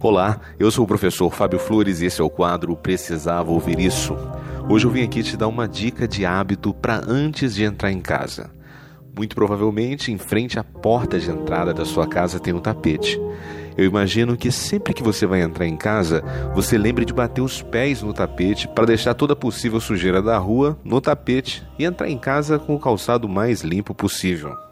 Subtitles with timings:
[0.00, 4.16] Olá, eu sou o professor Fábio Flores e esse é o quadro Precisava Ouvir Isso.
[4.70, 8.00] Hoje eu vim aqui te dar uma dica de hábito para antes de entrar em
[8.00, 8.48] casa.
[9.16, 13.20] Muito provavelmente, em frente à porta de entrada da sua casa tem um tapete.
[13.76, 16.22] Eu imagino que sempre que você vai entrar em casa,
[16.54, 20.38] você lembre de bater os pés no tapete para deixar toda a possível sujeira da
[20.38, 24.67] rua no tapete e entrar em casa com o calçado mais limpo possível.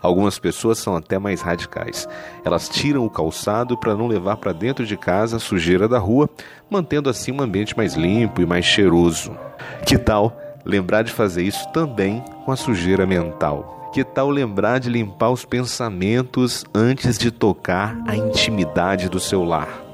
[0.00, 2.08] Algumas pessoas são até mais radicais.
[2.44, 6.28] Elas tiram o calçado para não levar para dentro de casa a sujeira da rua,
[6.70, 9.36] mantendo assim um ambiente mais limpo e mais cheiroso.
[9.84, 13.90] Que tal lembrar de fazer isso também com a sujeira mental?
[13.92, 19.85] Que tal lembrar de limpar os pensamentos antes de tocar a intimidade do seu lar?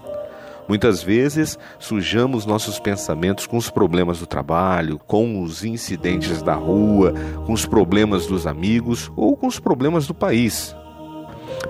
[0.69, 7.13] Muitas vezes sujamos nossos pensamentos com os problemas do trabalho, com os incidentes da rua,
[7.45, 10.75] com os problemas dos amigos ou com os problemas do país.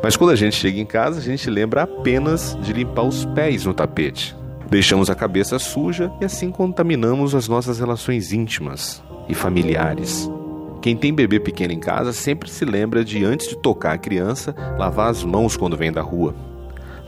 [0.02, 3.64] Mas quando a gente chega em casa, a gente lembra apenas de limpar os pés
[3.64, 4.36] no tapete.
[4.68, 10.30] Deixamos a cabeça suja e assim contaminamos as nossas relações íntimas e familiares.
[10.80, 14.54] Quem tem bebê pequeno em casa sempre se lembra de, antes de tocar a criança,
[14.78, 16.34] lavar as mãos quando vem da rua.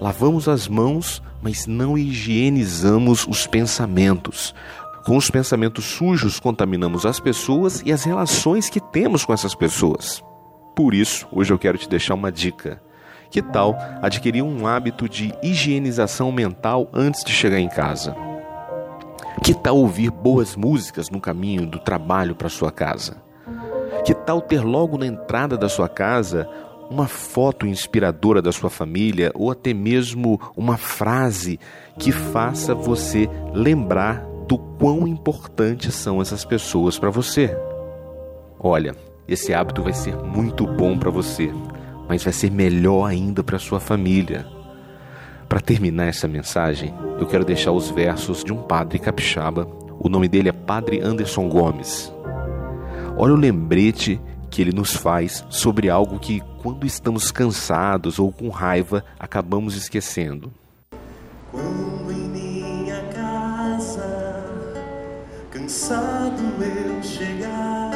[0.00, 4.54] Lavamos as mãos, mas não higienizamos os pensamentos.
[5.06, 10.22] Com os pensamentos sujos, contaminamos as pessoas e as relações que temos com essas pessoas.
[10.74, 12.82] Por isso, hoje eu quero te deixar uma dica.
[13.30, 18.16] Que tal adquirir um hábito de higienização mental antes de chegar em casa?
[19.42, 23.22] Que tal ouvir boas músicas no caminho do trabalho para sua casa?
[24.04, 26.48] Que tal ter logo na entrada da sua casa
[26.90, 31.58] uma foto inspiradora da sua família ou até mesmo uma frase
[31.98, 37.56] que faça você lembrar do quão importantes são essas pessoas para você.
[38.58, 38.94] Olha,
[39.26, 41.50] esse hábito vai ser muito bom para você,
[42.08, 44.46] mas vai ser melhor ainda para sua família.
[45.48, 49.66] Para terminar essa mensagem, eu quero deixar os versos de um padre capixaba.
[49.98, 52.12] O nome dele é Padre Anderson Gomes.
[53.16, 54.20] Olha o lembrete
[54.54, 60.52] que ele nos faz sobre algo que, quando estamos cansados ou com raiva, acabamos esquecendo.
[61.50, 64.46] Quando em minha casa,
[65.50, 67.90] cansado eu chegar,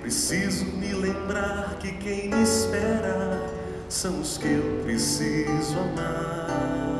[0.00, 3.40] preciso me lembrar que quem me espera
[3.88, 6.98] são os que eu preciso amar.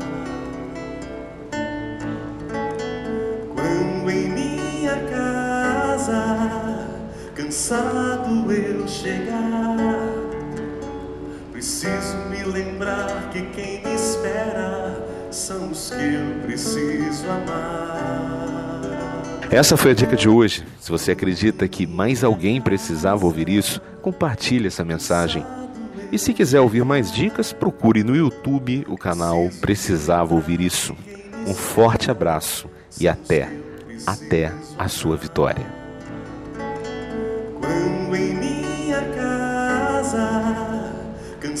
[3.53, 6.60] Quando em minha casa,
[7.51, 9.75] cansado eu chegar.
[11.51, 18.79] Preciso me lembrar que quem me espera são os que eu preciso amar.
[19.51, 20.65] Essa foi a dica de hoje.
[20.79, 25.45] Se você acredita que mais alguém precisava ouvir isso, compartilhe essa mensagem.
[26.09, 30.95] E se quiser ouvir mais dicas, procure no YouTube o canal Precisava Ouvir Isso.
[31.45, 33.49] Um forte abraço e até,
[34.07, 35.80] até a sua vitória.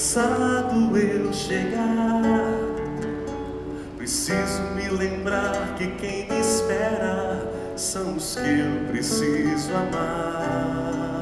[0.01, 2.21] Cansado eu chegar.
[3.97, 7.47] Preciso me lembrar que quem me espera
[7.77, 11.20] são os que eu preciso amar.